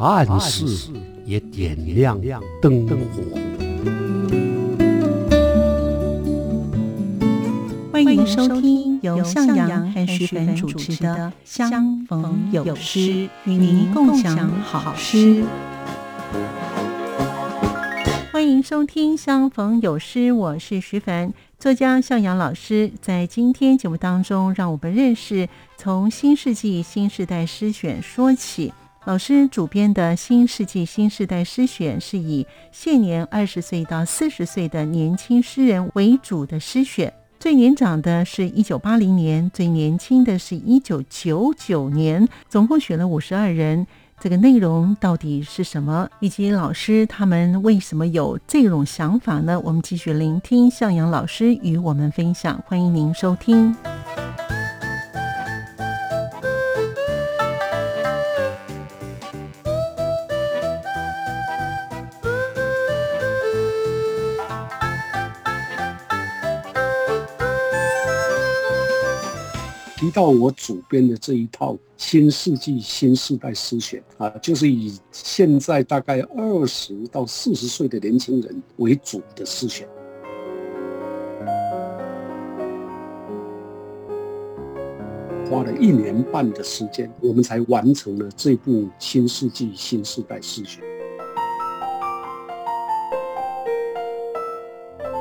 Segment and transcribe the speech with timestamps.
[0.00, 0.64] 暗室
[1.26, 2.18] 也点亮
[2.62, 2.96] 灯火。
[7.92, 12.98] 欢迎收听由向阳和徐凡主持的《相逢有诗》，
[13.44, 15.44] 与您共享好诗。
[18.32, 22.90] 欢迎收听《相逢有诗》，我是徐凡，作家向阳老师。
[23.02, 28.72] 在今天节目当中，让我们认识从新世纪新时代诗选说起。
[29.06, 43.86] 老师主编的新世纪新时代诗选是以现年二十岁到四十岁的年轻诗人为主的诗选，最年长的是一九八零年，最年轻的是一九九九年，总共选了五十二人。
[44.20, 49.58] 这个内容到底是什么，以及老师他们为什么有这种想法呢？
[49.64, 53.74] 我们继续聆听向阳老师与我们分享，欢迎您收听。
[70.10, 79.88] 到我主编的这一套新世纪新时代诗选啊，就是以现在大概二十到四十岁的年轻人为主的诗选，
[85.48, 90.89] 花了一年半的时间，我们才完成了这部新世纪新时代诗选。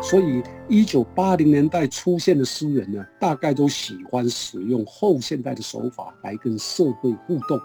[0.09, 7.59] 所以，一九八零年代出现的诗人呢，大概都喜欢使用后现代的手法来跟社会互动。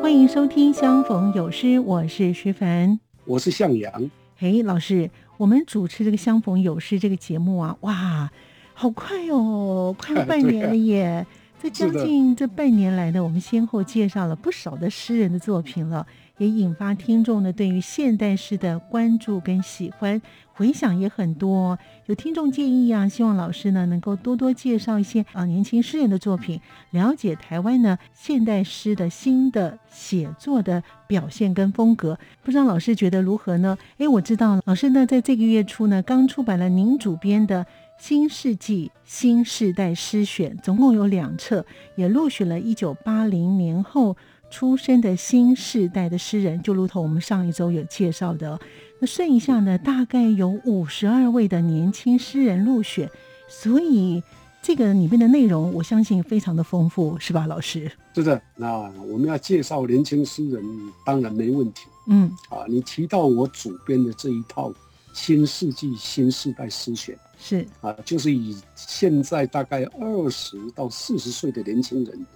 [0.00, 4.08] 欢迎收听《相逢有诗》，我是徐凡，我是向阳。
[4.36, 8.30] 嘿，老师，我们主持这个《相逢有诗》这个节目啊，哇，
[8.74, 11.26] 好快哦，快要半年了耶！
[11.60, 16.06] 这将近这半年来呢，我们先后介绍了不少的诗人的作品了。
[16.38, 20.20] 也引发听众呢对于现代诗的关注跟喜欢，
[20.52, 21.78] 回响也很多。
[22.06, 26.60] 有听众建议啊，希望老师呢能够多多介绍一些啊年轻诗人的作品，
[26.90, 32.18] 了解台湾呢现代诗的新的写作的表现跟风格。
[32.42, 33.76] 不知道老师觉得如何呢？
[33.98, 37.64] 诶，我知道老师呢在这个月初呢刚出版了您主编的
[37.98, 41.66] 《新世纪新世代诗选》，总共有两册，
[41.96, 44.16] 也录取了一九八零年后。
[44.50, 48.58] 出生的新世代的诗人，就如同我们上一周有介绍的，
[49.00, 53.10] 那剩下呢，大概有五十二位的年轻诗人入选，
[53.48, 54.22] 所以
[54.62, 57.90] 这个里面的内容，我相信非常的丰富，是吧，老师？
[58.14, 60.64] 是的，那我们要介绍年轻诗人，
[61.04, 61.82] 当然没问题。
[62.06, 64.72] 嗯，啊，你提到我主编的这一套
[65.12, 72.26] 新世纪新世代诗选，是啊，就是以现在大概二十到四十岁的年轻人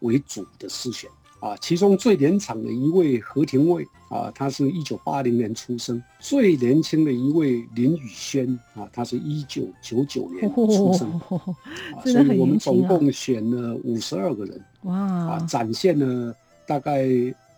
[0.00, 1.10] 为主的诗选。
[1.42, 11.10] 啊，其中最年长的一位何廷卫啊，他是一九八零年出生；最年轻的一位林宇轩啊，他是一九九九年出生。
[11.98, 14.64] 啊，所以我们总共选了五十二个人。
[14.82, 14.96] 哇！
[14.96, 16.32] 啊，展现了
[16.64, 17.08] 大概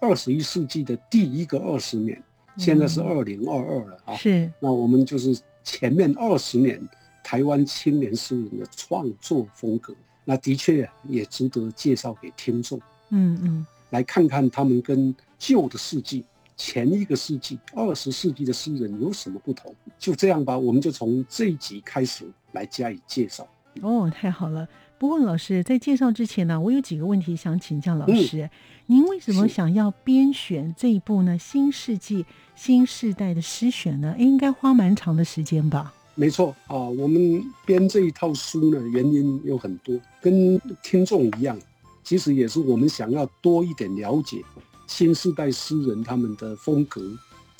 [0.01, 2.23] 二十一世纪的第一个二十年，
[2.57, 4.17] 现在是二零二二了啊。
[4.17, 4.51] 是。
[4.61, 6.81] 那我们就是前面二十年
[7.23, 12.81] 台湾青年诗人的创作风格，那的确也值得介绍给听众。
[13.11, 13.67] 嗯嗯。
[13.95, 16.25] 来看看他们跟旧的世纪、
[16.57, 19.73] 前一个世纪、二十世纪的诗人有什么不同？
[20.01, 23.47] 就这样吧，我们就从这一集开始来加以介绍。
[23.83, 24.69] 哦，太好了！
[24.99, 28.51] 不过老师在介绍之前呢，我有几个问题想请教老师。
[28.87, 31.39] 您为什么想要编选这一部呢？
[31.39, 32.27] 新世纪
[32.57, 34.17] 新世代的诗选呢？
[34.19, 35.95] 应该花蛮长的时间吧？
[36.17, 41.57] 没错啊，我们编这一套书呢，原因有很多，跟听众一样。
[42.05, 44.45] 其实也是我们想要多一点了解
[44.87, 47.01] 新时代诗人他们的风格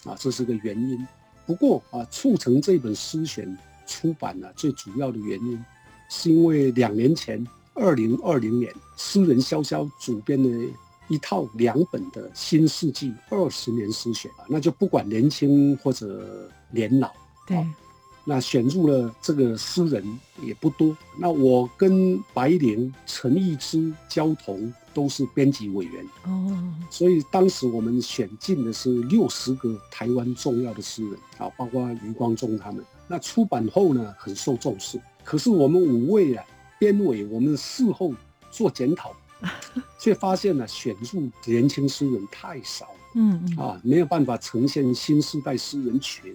[0.05, 1.07] 啊，这是个原因。
[1.47, 3.57] 不过啊，促成这本诗选
[3.87, 5.65] 出版呢，最主要的原因
[6.09, 7.45] 是因为两年前，
[7.75, 10.49] 二零二零年，诗人潇潇主编的
[11.09, 17.11] 一套两本的新世纪二十年诗选啊，那就不管年轻或者年老，
[17.47, 17.67] 对。
[18.25, 20.97] 那选入了这个诗人也不多。
[21.19, 26.05] 那我跟白灵、陈逸之、焦桐都是编辑委员。
[26.25, 32.85] 哦，所以当时我们选进的是六十个台湾重要的诗人啊，包括余光中他们。
[33.07, 34.99] 那出版后呢，很受重视。
[35.23, 36.45] 可是我们五位啊，
[36.79, 38.15] 编委我们事后
[38.51, 39.15] 做检讨，
[40.01, 46.35] 却发现呢，选入年轻诗人太少，嗯嗯啊，没有办法呈现新时代诗人群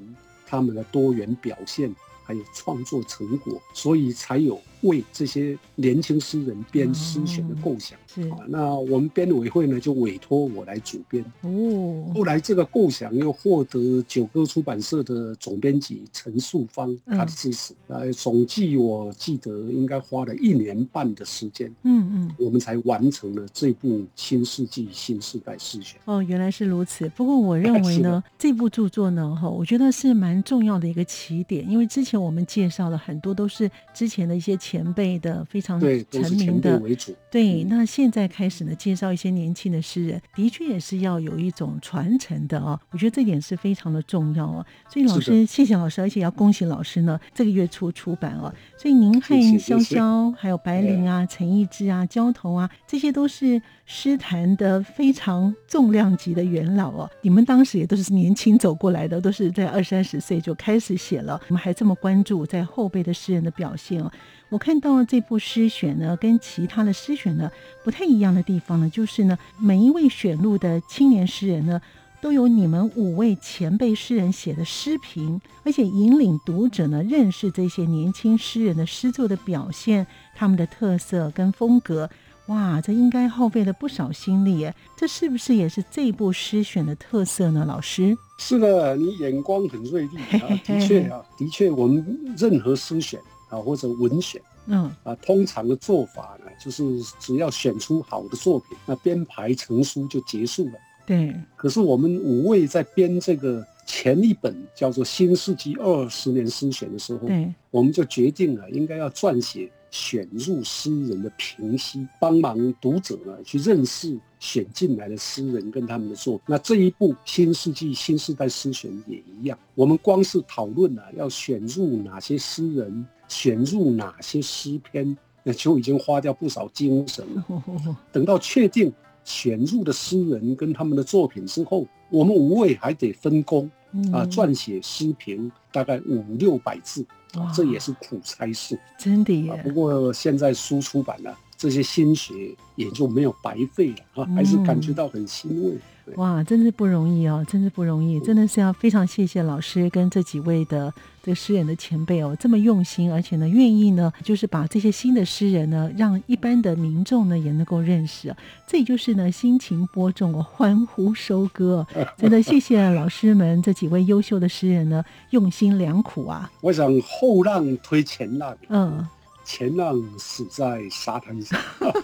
[0.50, 1.94] 他们的多元表现。
[2.22, 7.98] 还有创作成果，所以才有为这些年轻诗人编诗选的构想。
[8.08, 11.24] 是啊，那我们编委会呢就委托我来主编。
[11.42, 17.74] 哦，后来这个构想又获得九歌出版社的总编辑陈树芳他的支持。
[17.88, 21.68] 呃，总计我记得应该花了一年半的时间。
[21.84, 26.00] 嗯嗯，我们才完成了这部《新世纪新时代诗选》。
[26.06, 27.10] 哦，原来是如此。
[27.10, 32.20] 不过我认为呢，这部著作呢，哈，我觉得是蛮重要的一个起点，因为之前。
[32.20, 37.16] 我们介绍了很多都是之前的一些前辈的非常成名的为主。
[37.32, 42.80] 对，那现在开始呢，介绍一些年轻的诗人，的确也是要有一种传承的哦。
[42.92, 44.66] 我觉得这点是非常的重要哦。
[44.92, 48.54] 所以老师，谢谢老师，而且要恭喜老师呢，这个月初出版了。
[48.78, 57.10] 所以您和潇潇，还有白灵啊、陈逸之啊、焦头啊，这些都是诗坛的非常重量级的元老哦。
[57.22, 62.10] 你们当时也都是年轻走过来的，都是在二三十岁就开始写了，我们还这么关。
[62.10, 64.12] 关注在后辈的诗人的表现哦，
[64.50, 67.52] 我看到这部诗选呢，跟其他的诗选呢
[67.84, 71.80] 不太一样的地方呢，就是呢，每一位选入的青年诗人呢，
[72.20, 80.06] 都有你们五位前辈诗人写的诗评，而且引领读者呢认识这些年轻诗人的诗作的表现，
[80.36, 82.10] 他们的特色跟风格。
[82.48, 84.74] 哇，这应该耗费了不少心力耶！
[84.98, 87.64] 这是不是也是这部诗选的特色呢？
[87.64, 90.50] 老师是的，你眼光很锐利啊！
[90.66, 92.04] 的确啊，的确，我们
[92.36, 93.20] 任何诗选
[93.50, 96.84] 啊或者文选，嗯啊，通常的做法呢，就是
[97.20, 100.74] 只要选出好的作品，那编排成书就结束了。
[101.06, 101.36] 对。
[101.56, 109.70] 可是我们五位在编这个前一本叫做《新世纪二十年诗选》的时候，对，我们就决定了应该要撰写。
[109.92, 116.44] 选入诗人的评析，帮忙读者呢去认识选进来的诗人跟他们的作品。
[116.46, 127.64] 那这一部《新世纪新时代诗选》也一样，我们光是讨论啊要选入哪些诗人，选入哪些诗篇，那就已经花掉不少精神了。
[128.12, 128.92] 等到确定
[129.24, 133.72] 选入的诗人跟他们的作品之后，我们五位还得分工
[134.12, 137.06] 啊，撰写诗评，大概五六百字。
[137.54, 139.56] 这也是苦差事，真的耶。
[139.64, 145.78] 不过现在书出版了，这些心血也就没有白费了啊，还是感觉到很欣慰。
[146.16, 150.92] 哇，真是不容易哦，真是不容易，真的是要非常谢谢老师跟这几位的
[151.22, 158.36] 这个诗人的前辈哦，这么用心，而且呢，愿意呢，就是把这些新的诗人呢，让一般的民众呢也能够认识，
[158.66, 161.86] 这也就是呢，心情播种哦，欢呼收割，
[162.18, 166.50] 真的谢谢老师们这几位优秀的诗人呢，用心良苦啊。
[166.62, 169.08] 我想后浪推前浪，嗯，
[169.50, 171.60] 前浪死在沙滩上。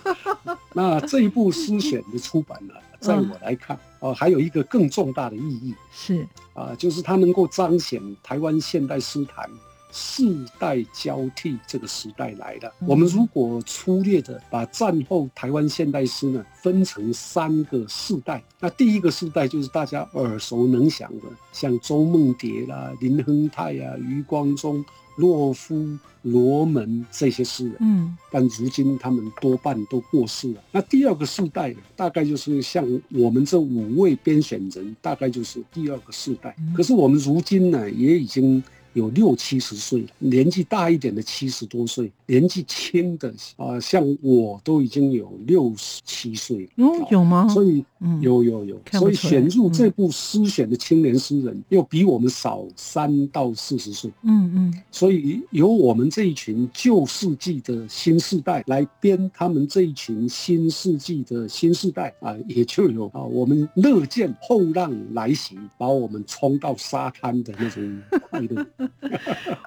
[0.73, 2.73] 那这一部诗选的出版呢？
[2.99, 9.47] 在我来看，哦，还有一个更重大的意义是啊，就是它能够彰显台湾现代诗坛
[9.91, 12.71] 世代交替这个时代来的。
[12.87, 24.83] 我们如果粗略的把战后台湾现代诗呢分成三个世代，那第一个世代就是大家耳熟能详的，像周梦蝶啦、林亨泰啊、余光中。
[25.15, 30.61] 洛夫、罗门这些诗人，嗯，但如今他们多半都过世了。
[30.71, 36.55] 那第二个世代，大概就是像我们这五位编选人，大概就是第二个世代。
[36.75, 38.63] 可是我们如今呢，也已经。
[38.95, 46.87] 有六七十岁年纪大一点的七十多岁，年纪轻的啊，像我都已经有六十七岁了。
[46.87, 47.45] 哦，有吗？
[47.49, 47.83] 所以，
[48.21, 54.09] 有有有，所以选入这部诗选的青年诗人又比我们少三到四十岁。
[54.23, 68.65] 嗯嗯，所以由我们这一群旧世纪的新世代来编他们这一群新世纪的新世代啊，也就有啊，我们乐见后浪来袭，把我们冲到沙滩的那种快乐。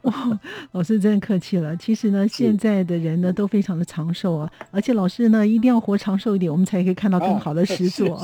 [0.02, 0.40] 哇，
[0.72, 1.76] 老师真的客气了。
[1.76, 8.20] 其实呢，现在的人呢都非常的长寿啊，而且老师呢一定要活长寿一点，我们才可以看到更好的诗作。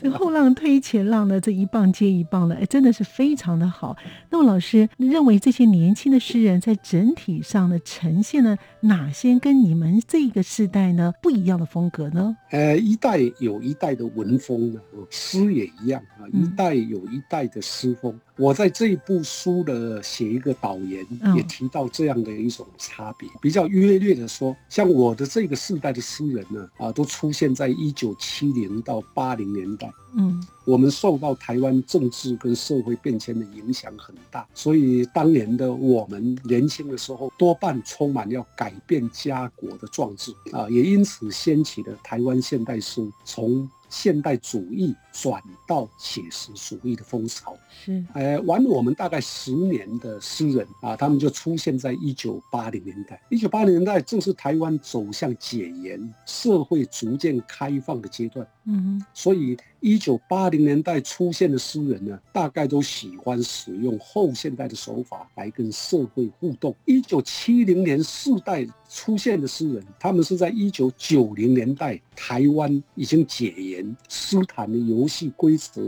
[0.00, 3.96] 这 后浪推前浪呢，这一棒接一棒的，哎，真的是非常的好。
[4.30, 12.36] 那么老师认为这些年轻的诗人在整体上呢呈现了哪些跟你们这个时代呢不一样的风格呢？
[12.50, 18.14] 呃，一代有一代的文风呢，诗也一样啊，一代有一代的诗风。
[18.36, 23.26] 我在这一部书的写一个导言，也提到这样的一种差别。
[23.40, 29.90] 比较约略的说，像我的这个世代的诗人呢，啊，都出现在一九七零到八零年代。
[30.16, 43.68] 嗯，我们受到台湾政治跟社会变迁的影响很大，所以当年的我们年轻的时候，多半充满要改变家国的壮志啊，也因此掀起了台湾现代诗从。
[43.90, 53.22] 现代主义转到写实主义的风潮是，呃，晚我们大概十年的诗人啊，他们就出现在一九八零年代。
[53.28, 58.44] 一九八零年代正是台湾走向解严、社会逐渐开放的阶段。
[58.66, 59.56] 嗯，所以。
[59.86, 66.74] 一九八零年代出现的诗人呢，大概都喜欢使用后现代的手法来跟社会互动。
[66.86, 75.82] 一九七零年世代出现的诗人，他们是在一九九零年代台湾已经解严，诗坛的游戏规则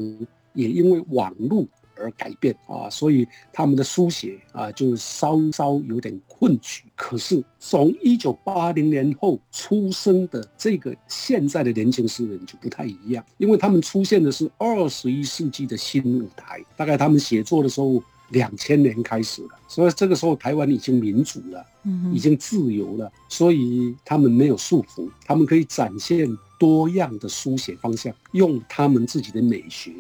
[0.53, 1.67] 也因为网络。
[1.99, 6.85] 而改变啊，所以他们的书写啊，就稍稍有点困局。
[6.95, 16.63] 可是从一九八零年后出生的这个现在的年轻诗人就不太一样，因为他们出现的是二十一世纪的新舞台。
[16.77, 29.93] 大概他们写作的时候，两千年开始了，所以这个时候台湾已经民主了，嗯，已经自由了，所以他们没有束缚，他们可以展现多样的书写方向，用他们自己的美学、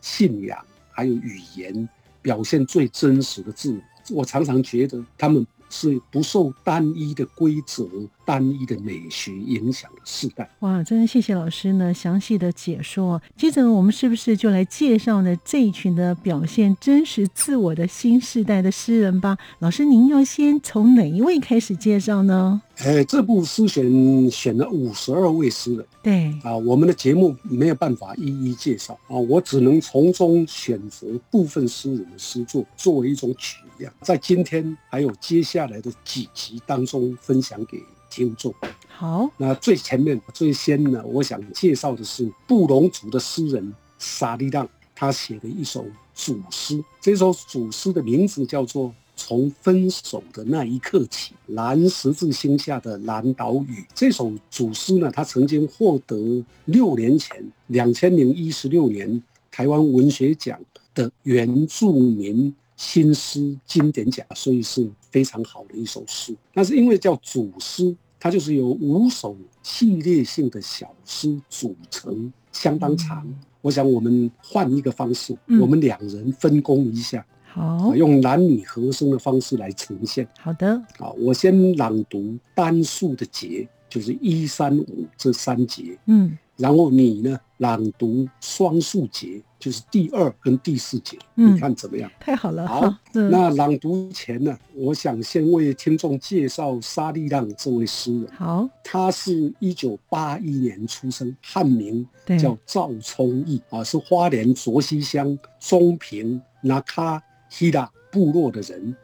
[0.00, 0.58] 信仰。
[0.94, 1.88] 还有语言
[2.22, 3.72] 表现最真实的自
[4.10, 7.88] 我，我常常觉得他们是不受单一的规则、
[8.24, 10.48] 单一的美学影响了世代。
[10.60, 13.20] 哇，真的谢谢老师呢详细的解说。
[13.36, 19.36] 接着我们是不是就来介绍呢这一群的表现真实自我的新时代的诗人吧？
[19.58, 22.60] 老师，您要先从哪一位开始介绍呢？
[22.78, 37.80] 哎，这部诗选选了五十二位诗人，对啊，我们的节目没有办法一一介绍啊，我只能从中选择部分诗人的诗作作为一种取样，在今天还有接下来的几集当中分享给
[38.14, 38.54] 听众。
[38.86, 48.94] 好，那最前面最先呢，我想介绍的是布隆族的诗人沙利当，他写的一首祖诗，这首祖诗的名字叫做。
[49.16, 60.58] 从分手的那一刻起，蓝十字星下的蓝岛屿这首祖诗呢，他曾经获得六年前两千零一十六年台湾文学奖
[60.92, 66.34] 的原住民新诗经典奖，所以是非常好的一首诗。
[66.52, 67.94] 那是因为叫祖诗，
[68.24, 73.22] 它就是由五首系列性的小诗组成，相当长。
[73.60, 77.22] 我想我们换一个方式，我们两人分工一下。
[77.42, 80.26] 好，用男女合声的方式来呈现。
[80.40, 85.96] 好的，好，我先朗读单数的节，就是一三五这三节。
[86.06, 91.16] 嗯，然后你呢，朗读双数节，就是第二跟第四节。
[91.36, 92.10] 你看怎么样？
[92.18, 92.66] 太好了。
[92.66, 98.28] 好，那朗读前呢，我想先为听众介绍沙利让这位诗人。
[98.36, 102.04] 好，他是一九八一年出生，汉名
[102.36, 107.22] 叫赵聪义啊，是花莲卓溪乡中平那卡。
[107.50, 108.96] 希腊部落的人，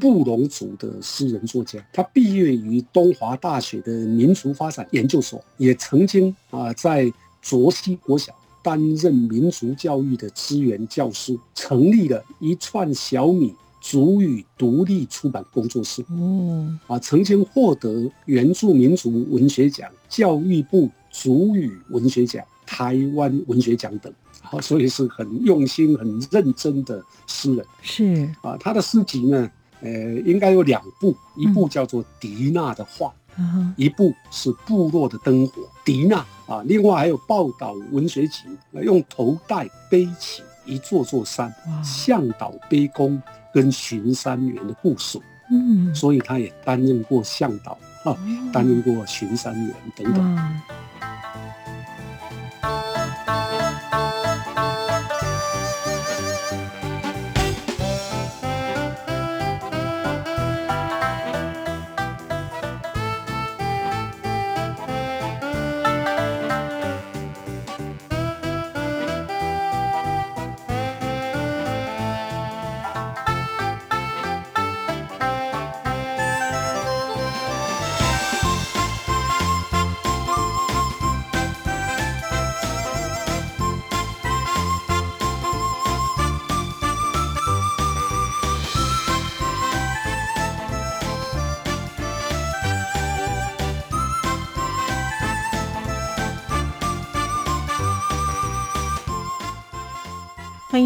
[0.00, 16.02] 布隆族的诗人作家，他毕业于东华大学的民族发展研究所，也曾经啊在卓西国小担任民族教育的资源教师，成立了一串小米族语独立出版工作室。
[16.08, 24.10] 嗯，啊，曾经获得原住民族文学奖、教育部族语文学奖、台湾文学奖等。
[24.44, 27.66] 好，所以是很用心、很认真的诗人。
[27.80, 33.12] 是啊，他的诗集呢，呃，应该有两部，一部叫做《迪娜的画》，
[33.76, 35.62] 一部是《部落的灯火》。
[35.84, 43.20] 迪娜啊，另外还有报道文学集，用头带背起一座座山，向导背弓
[43.52, 45.22] 跟巡山员的部署。
[45.50, 48.16] 嗯，所以他也担任过向导啊，
[48.52, 50.60] 担任过巡山员等等。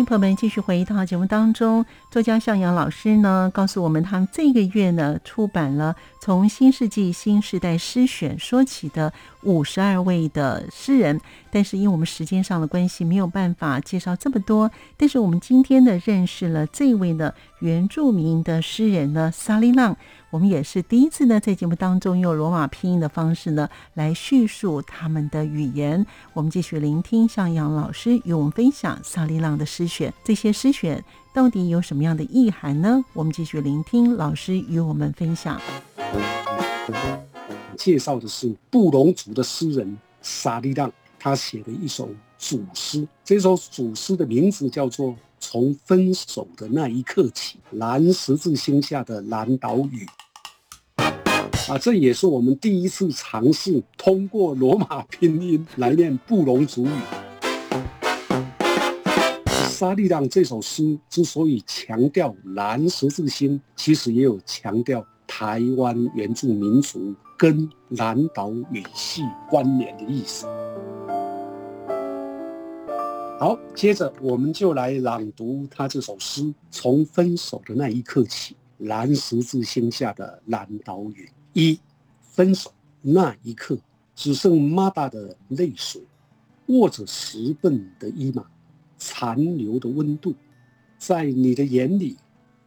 [0.09, 1.85] 朋友们继续回到节目当中。
[2.11, 9.13] 作家向阳老师呢，告诉我们，他们这个月呢出版了从新世纪新时代诗选说起的
[9.43, 11.21] 五十二位的诗人。
[11.51, 14.71] 但是因为我们时间上的关系，没有办法介绍这么多。
[14.97, 19.95] 但是我们今天呢，认识了这位呢原住民的诗人呢，萨利浪。
[20.31, 26.05] 我们也是第一次呢，在节目当中用罗马拼音的方式呢来叙述他们的语言。
[26.35, 33.03] 我们继续聆听向阳老师与我们分享萨利浪的诗选，这些诗选到底有什么样的意涵呢？
[33.15, 35.59] 我们继续聆听老师与我们分享。
[37.77, 45.17] 介绍的是布隆族的诗人萨利浪，他写的一首组诗，这首组诗的名字叫做。
[45.51, 50.07] 从分手的那一刻起，蓝十字星下的蓝岛屿
[51.71, 56.91] 啊，这也是我们第一次尝试通过罗马拼音来念布隆族语。
[59.71, 70.47] 沙利浪这首诗之所以强调蓝十字星，其实也有强调台湾原住民族跟蓝岛语系关联的意思。
[73.41, 76.53] 好，接着我们就来朗读他这首诗。
[76.73, 81.31] 从分手的那一刻起，蓝十字星下的蓝岛屿。
[81.53, 81.79] 一，
[82.21, 83.79] 分手那一刻，
[84.17, 86.03] 只剩妈妈的泪水，
[86.67, 88.45] 握着十笨的衣码，
[88.97, 90.35] 残留的温度，
[90.99, 92.17] 在你的眼里，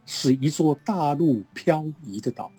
[0.06, 2.50] 是一座大陆漂移的岛，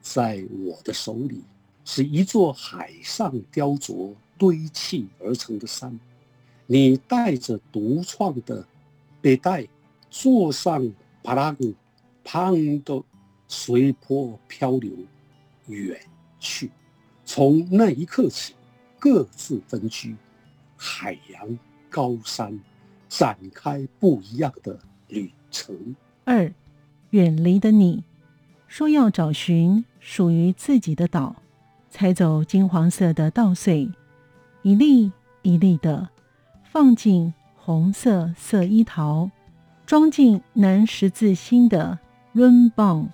[0.00, 1.44] 在我的手里，
[1.84, 5.96] 是一座海上雕琢堆砌而成的山。
[6.72, 8.64] 你带着独创的
[9.20, 9.66] 背带，
[10.08, 10.88] 坐上
[11.20, 11.74] 巴拉古，
[12.22, 13.02] 胖的
[13.48, 14.92] 随波漂流
[15.66, 16.00] 远
[16.38, 16.70] 去。
[17.24, 18.54] 从那一刻起，
[19.00, 20.14] 各自分居，
[20.76, 21.58] 海洋
[21.88, 22.56] 高山，
[23.08, 25.96] 展开不一样的旅程。
[26.24, 26.54] 二，
[27.10, 28.04] 远离的你，
[28.68, 31.34] 说要找寻属于自己的岛，
[31.90, 33.90] 踩走金黄色的稻穗，
[34.62, 35.10] 一粒
[35.42, 36.08] 一粒的。
[36.72, 39.28] 放进红色色衣桃，
[39.86, 41.98] 装进南十字星的
[42.32, 43.08] run bong，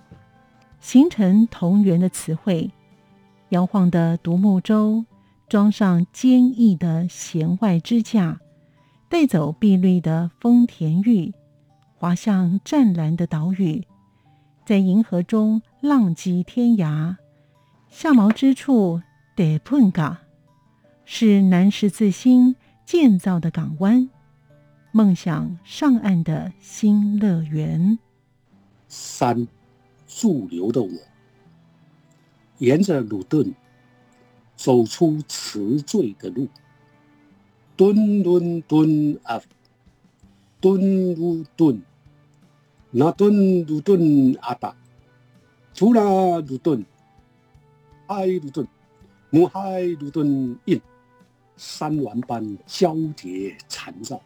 [0.79, 2.71] 形成同源的词汇。
[3.49, 5.07] 摇晃的独木舟，
[5.49, 8.39] 装上坚毅的弦外支架，
[9.09, 11.33] 带走碧绿的丰田玉，
[11.95, 13.87] 滑向湛蓝的岛屿，
[14.67, 17.17] 在银河中浪迹天涯。
[17.89, 19.01] 下锚之处
[19.35, 20.17] de punga，
[21.07, 22.55] 是南十字星。
[22.87, 24.09] 建造的港湾，
[24.93, 27.99] 梦想上岸的新乐园。
[28.87, 29.49] 三，
[30.07, 30.89] 驻留的我，
[32.59, 33.53] 沿着鲁顿
[34.55, 36.47] 走出辞醉的路。
[37.77, 39.43] 顿顿顿啊，
[40.61, 41.83] 顿鲁顿，
[42.93, 44.77] 那顿鲁顿阿达，
[45.75, 46.03] 图拉
[46.39, 46.87] 鲁顿，
[48.07, 48.65] 海鲁顿，
[49.31, 50.81] 母嗨鲁顿印。
[51.57, 54.21] 山峦般交叠缠绕，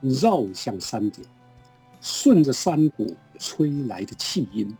[0.00, 1.24] 绕向山顶，
[2.00, 4.76] 顺着山谷吹来的气音，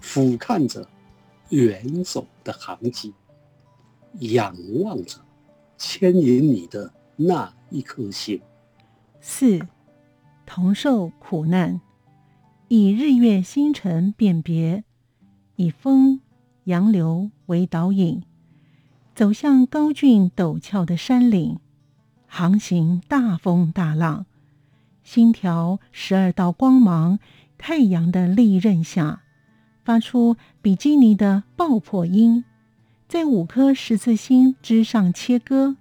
[0.00, 0.86] 俯瞰着
[1.48, 3.14] 远走的航迹，
[4.20, 5.18] 仰望着
[5.78, 8.40] 牵引你的那一颗心。
[9.20, 9.58] 四，
[10.44, 11.80] 同受苦难，
[12.68, 14.84] 以日月星辰辨别，
[15.56, 16.20] 以风
[16.64, 18.22] 洋流为导引。
[19.14, 21.60] 走向高峻陡峭的山岭，
[22.26, 24.26] 航行大风大浪，
[25.04, 27.20] 星条十二道光芒，
[27.56, 29.20] 太阳的利刃下，
[29.84, 32.44] 发出比基尼的爆破音，
[33.08, 35.76] 在五颗十字星之上切割。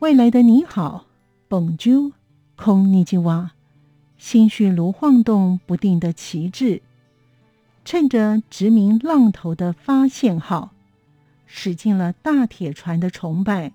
[0.00, 1.06] 未来的你好
[1.48, 2.12] 本州
[2.56, 3.52] 空尼基瓦，
[4.18, 6.82] 心绪如晃动不定的旗帜，
[7.86, 10.73] 趁着殖民浪头的发现号。
[11.56, 13.72] 驶进了大铁船的崇拜，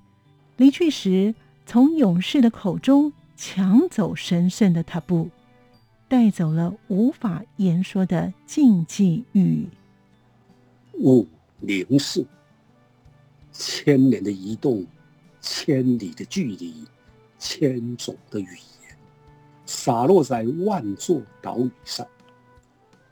[0.58, 1.34] 离去时
[1.66, 5.30] 从勇士的口中抢走神圣的塔布，
[6.10, 9.66] 带走了无法言说的禁忌语。
[10.96, 11.26] 五
[11.62, 12.28] 零四，
[13.54, 14.86] 千年的移动，
[15.40, 16.86] 千里的距离，
[17.40, 18.44] 千种的语
[18.84, 18.98] 言，
[19.66, 22.06] 洒落在万座岛屿上，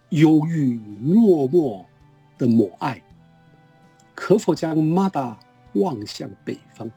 [0.10, 1.86] 忧郁落寞
[2.38, 3.02] 的母爱。
[4.18, 5.40] 可否将马达
[5.74, 6.90] 望向北方，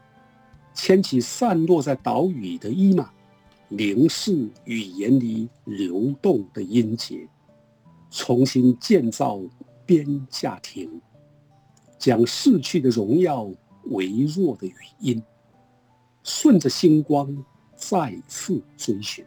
[0.73, 3.11] 牵起散落在岛屿的衣马，
[3.69, 7.29] 凝视语言里流动的音节，
[8.09, 9.39] 重新建造
[9.85, 10.99] 边架亭，
[11.99, 13.47] 将逝去的荣耀
[13.91, 15.21] 微弱的语音，
[16.23, 19.23] 顺着星光再次追寻，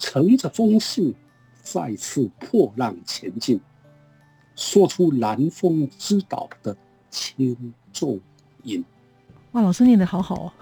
[0.00, 1.14] 乘着风势，
[1.62, 3.60] 再次破浪前进，
[4.56, 6.76] 说出南风之岛的
[7.10, 8.20] 轻重
[8.62, 8.84] 音。
[9.52, 10.52] 哇，老师念的好好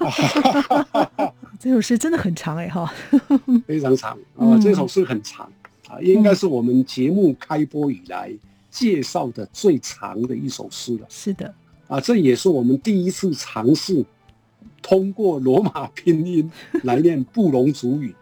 [0.00, 1.34] 哦！
[1.60, 2.90] 这首诗真的很长哎哈，
[3.66, 4.58] 非常长啊！
[4.58, 5.50] 这首诗很长
[5.88, 8.32] 啊，应该是我们节目开播以来
[8.70, 11.06] 介绍的最长的一首诗了。
[11.10, 11.54] 是的，
[11.86, 14.02] 啊，这也是我们第一次尝试
[14.80, 16.50] 通过罗马拼音
[16.84, 18.14] 来念布隆族语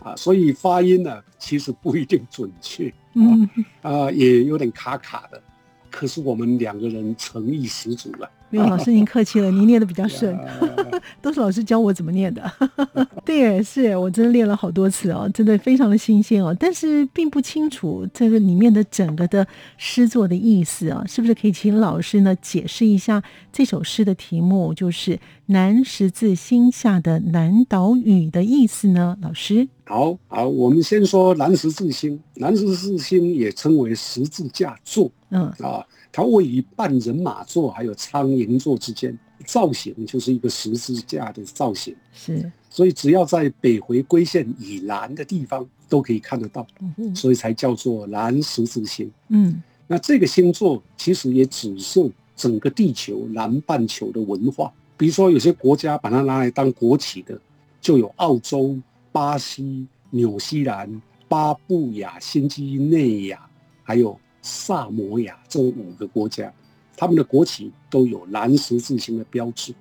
[0.00, 3.48] 啊，所以发音呢其实不一定准确，嗯
[3.82, 5.42] 啊，也有点卡卡的。
[5.90, 8.30] 可是我们两个人诚意十足了。
[8.52, 10.38] 没有老师，您客气了，您念的比较顺，
[11.22, 12.52] 都是老师教我怎么念的。
[13.24, 19.46] 对，是我真的练了好多次哦，真的非常的新鲜哦，但是并不清楚这个里面的整个的
[19.78, 29.16] 诗作的意思啊，是不是可以请老师呢解释一下这首诗的题目，就是“南十字星下的南岛屿”的意思呢？
[29.22, 35.82] 老师，好好，我们先说南十字星，南十字星也称为十字架座，嗯啊。
[36.12, 41.96] 它位于半人马座还有苍蝇座之间，造型就是一个十字架的造型。
[42.12, 46.66] 是，所以只要在北回归线以南的地方都可以看得到，
[47.14, 49.10] 所以才叫做南十字星。
[49.28, 54.70] 嗯，那这个星座其实也指涉整个地球南半球的文化。
[54.98, 57.40] 比如说，有些国家把它拿来当国旗的，
[57.80, 58.78] 就有澳洲、
[59.10, 63.48] 巴西、纽西兰、巴布亚新几内亚，
[63.82, 64.18] 还有。
[64.42, 66.52] 萨摩亚这五个国家，
[66.96, 69.72] 他们的国旗都有蓝十字星的标志。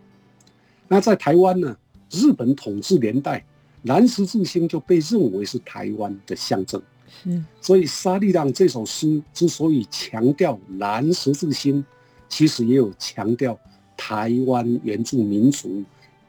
[0.87, 1.75] 那在台湾呢？
[2.11, 3.41] 日本统治年代，
[3.83, 6.81] 蓝十字星就被认为是台湾的象征。
[7.23, 11.83] 是，所以沙利让这首诗之所以强调蓝十字星，
[12.27, 13.57] 其实也有强调
[13.95, 15.81] 台湾原住民族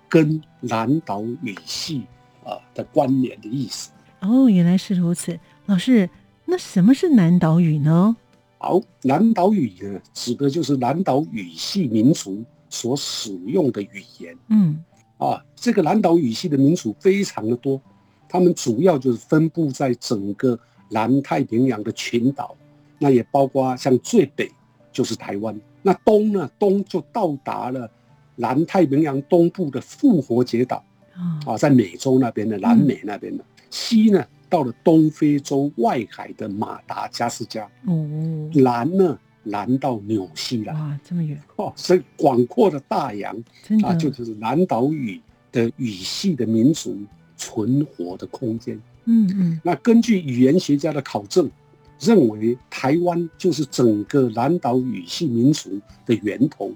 [0.09, 2.03] 跟南岛语系
[2.45, 3.90] 啊的关联的意思。
[4.21, 6.09] 哦，原来是如此，老师。
[6.44, 8.16] 那什么是南岛语呢？
[8.59, 14.37] 好，南岛语呢，指的就是南岛语系民族所使用的语言。
[14.48, 14.85] 嗯，
[15.18, 17.81] 啊，这个南岛语系的民族非常的多，
[18.28, 20.59] 他们主要就是分布在整个
[20.90, 22.55] 南太平洋的群岛，
[22.98, 24.50] 那也包括像最北
[24.92, 27.90] 就是台湾，那东呢，东就到达了
[28.37, 30.85] 南太平洋东部的复活节岛，
[31.46, 34.24] 啊，在美洲那边的南美那边的，西呢。
[34.52, 38.06] 到了东非洲外海的马达加斯加，哦，
[38.52, 43.34] 南呢，南到纽西兰，哇，这么远哦，所以广阔的大洋，
[43.82, 45.18] 啊，就是南岛语
[45.50, 46.98] 的语系的民族
[47.34, 48.78] 存活的空间。
[49.06, 51.50] 嗯嗯，那根据语言学家的考证，
[51.98, 56.70] 认为台湾就是整个南岛语系民族的源头。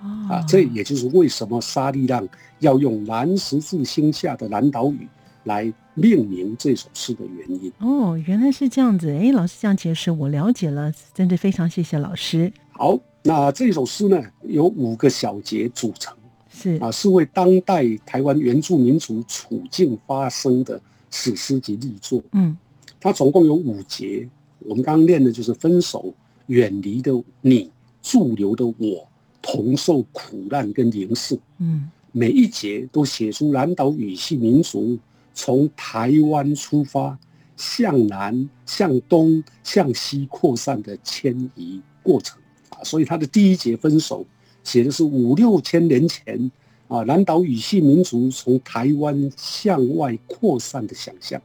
[0.00, 5.06] 啊，这也就是为什么沙利浪要用南十字星下的南岛语。
[5.44, 9.10] 来命名这首诗的原因哦，原来是这样子。
[9.10, 12.52] 哎，老师这样解释，我了解了，真的非常谢谢老师。
[12.72, 16.14] 好，那这首诗呢，有五个小节组成，
[16.50, 22.22] 是啊，是为当代台湾原住民族处境发生的史诗级力作。
[22.32, 22.56] 嗯，
[23.00, 24.28] 它总共有五节，
[24.60, 26.14] 我们刚刚念的就是分手、
[26.46, 27.70] 远离的你、
[28.02, 29.08] 驻留的我、
[29.40, 31.38] 同受苦难跟凝视。
[31.58, 34.98] 嗯，每一节都写出南岛语系民族。
[35.34, 37.18] 从台湾出发，
[37.56, 42.38] 向南、向东、向西扩散的迁移过程
[42.70, 44.24] 啊，所以他的第一节分手
[44.64, 46.50] 写的是五六千年前
[46.88, 51.40] 啊，南岛语系民族从台湾向外扩散的想象。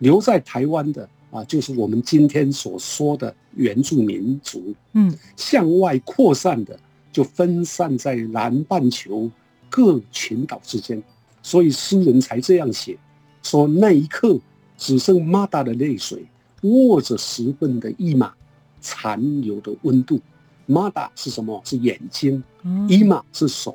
[0.00, 4.74] 留在台湾的啊，就是我们今天所说的原住民族。
[4.92, 6.78] 嗯，向外扩散的
[7.12, 9.28] 就分散在南半球
[9.68, 11.02] 各群岛之间。
[11.48, 12.98] 所以诗人才这样写，
[13.42, 14.38] 说那一刻
[14.76, 16.22] 只剩马达的泪水，
[16.60, 18.34] 握着十份的一马
[18.82, 20.20] 残留的温度。
[20.66, 21.58] 马达是什么？
[21.64, 22.44] 是眼睛。
[22.86, 23.74] 一马是手。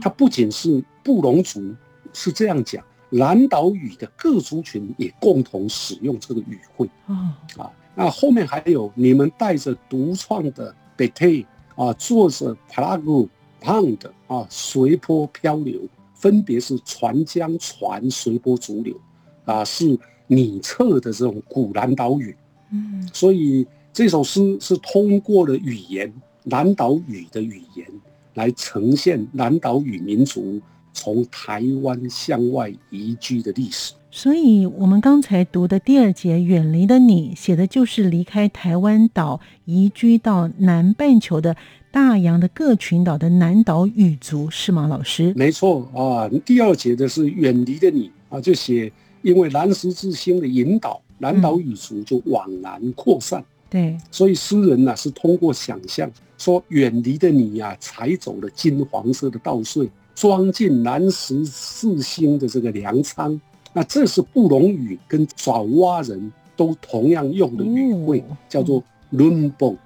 [0.00, 1.74] 它不仅是布隆族
[2.12, 6.88] 是这样讲，南岛语的各族群也共同使用这个语汇。
[7.06, 7.34] 啊，
[7.96, 11.44] 那后面还有你们带着独创的 bete
[11.74, 13.28] 啊，坐着 plagu
[13.60, 15.80] pound 啊，随波漂流。
[16.20, 18.94] 分别是船江船随波逐流，
[19.46, 22.36] 啊，是拟测的这种古南岛语，
[22.70, 26.12] 嗯，所以这首诗是通过了语言
[26.44, 27.86] 南岛语的语言
[28.34, 30.60] 来呈现南岛语民族
[30.92, 33.94] 从台湾向外移居的历史。
[34.12, 41.56] 所以，我们刚才读的第二节《远离的你》写的就是离开台湾岛，移居到南半球的。
[41.92, 44.86] 大洋的各群岛的南岛语族是吗？
[44.86, 46.28] 老师，没错啊。
[46.44, 48.90] 第二节的是远离的你啊，就写
[49.22, 53.44] 因为南十字星的引导，南岛语族就往南扩散。
[53.68, 63.40] 对，所以诗人呢是通过想象说，远离的你呀，踩走了金黄色的稻穗，装进南十字星的这个粮仓。
[63.72, 69.76] 那这是布隆语跟爪哇人都同样用的语汇，叫做 lunbong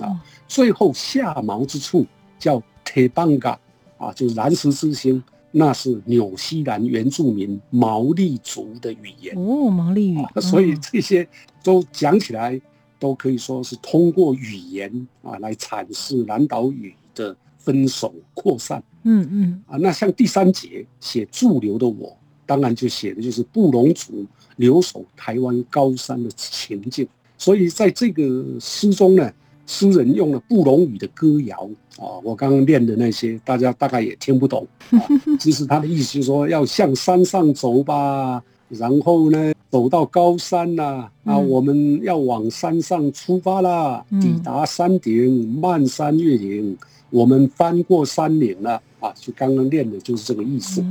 [0.00, 0.20] 啊。
[0.54, 2.06] 最后下锚之处
[2.38, 3.56] 叫 tebanga
[3.96, 10.18] 啊，就是蓝石之星，那是纽西兰原住民毛利族的语言哦，毛利语。
[10.40, 11.26] 所以这些
[11.62, 12.60] 都讲起来。
[13.02, 18.80] 都可以说是通过语言啊来阐释南岛语的分手扩散。
[19.02, 27.04] 嗯嗯啊，那像第三节写驻留的我，当然就写的就是布隆族留守台湾高山的情境。
[27.36, 29.32] 所以在这个诗中呢，
[29.66, 34.66] 诗人用了布隆语的歌谣啊，我刚刚念的那些，大家大概也听不懂。
[35.40, 39.52] 其实他的意思是说要向山上走吧，然后呢。
[39.72, 44.04] 走到高山呐，啊，我们要往山上出发啦！
[44.20, 46.76] 抵达山顶，漫山越岭，
[47.08, 49.10] 我们翻过山岭了啊！
[49.16, 50.82] 就刚刚练的就是这个意思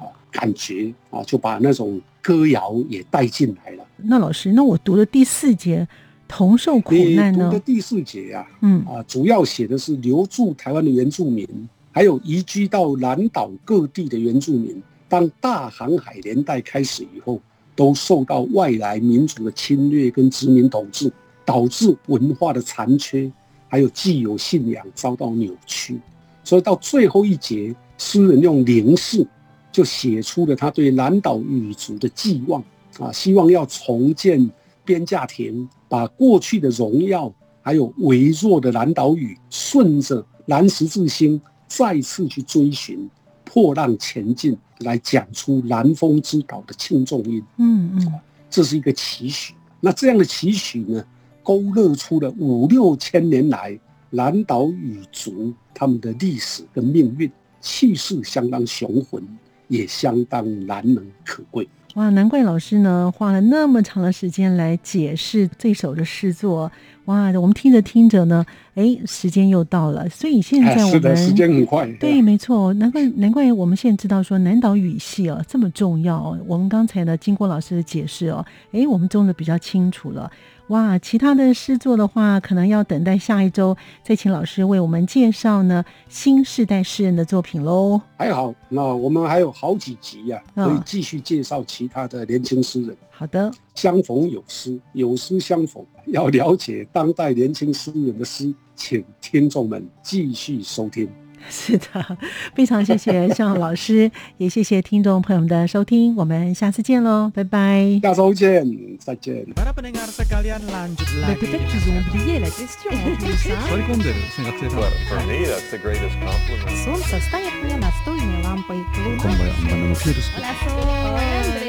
[0.00, 3.84] 啊，感觉啊，就把那种歌谣也带进来了。
[3.98, 5.86] 那老师，那我读的第四节
[6.34, 7.48] 同受苦难呢？
[7.48, 11.46] 读的第四节呀，嗯啊，主要写的是留住台湾的原住民，
[11.92, 14.82] 还有移居到南岛各地的原住民。
[15.08, 17.40] 当大航海年代开始以后。
[17.76, 21.12] 都受到外来民族的侵略跟殖民统治，
[21.44, 23.28] 导致文化的残缺，
[23.66, 26.00] 还有既有信仰遭到扭曲。
[26.44, 29.26] 所以到最后一节，诗人用灵视，
[29.72, 32.62] 就写出了他对南岛语族的寄望
[33.00, 34.48] 啊，希望要重建
[34.84, 43.08] 边架田，把过去的荣耀还有微弱的蓝岛屿，顺着蓝十字星再次去追寻。
[43.44, 47.40] 破浪前进，来讲出南风之岛的轻重音。
[47.58, 48.12] 嗯嗯，
[48.50, 49.54] 这是一个期许。
[49.78, 51.04] 那这样的期许呢，
[51.44, 53.78] 勾勒出了五六千年来
[54.10, 57.30] 蓝岛语族他们的历史跟命运，
[57.60, 59.22] 气势相当雄浑，
[59.68, 61.68] 也相当难能可贵。
[61.94, 66.70] 哇，难怪老师呢花了那么长的时间来解释这首的诗作。
[67.04, 70.08] 哇，我们听着听着呢，哎，时间又到了。
[70.08, 72.72] 所以现在我们时间很快，对，没错。
[72.74, 76.36] 难怪难怪我们现在知道说南岛语系哦这么重要。
[76.48, 80.28] 我们刚才呢经过老师的解释哦，哎，我们中的比较清楚了。
[80.68, 88.00] 哇，其他的诗作的话，可能要等待下一周再请老师为我们介绍呢新时代诗人的作品喽。
[88.16, 92.96] 还好，那我们还有好几集呀，可以继续介绍其他的年轻诗人。
[93.10, 101.06] 好的，相逢有诗，有诗相逢，要了解当代年轻诗人的诗，请听众们继续收听。
[101.50, 102.18] 是的，
[102.54, 108.00] 非常谢谢向老师，也谢谢听众朋友们的收听，我们下次见喽，拜拜。
[108.02, 108.64] 下周见，
[108.98, 109.44] 再见。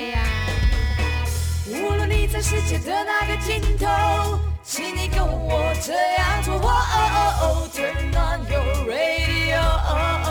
[2.28, 3.86] 在世界的那个尽头，
[4.64, 6.56] 请你跟我这样做。
[6.56, 9.94] 哦哦哦 Turn on your radio，哦
[10.26, 10.28] 哦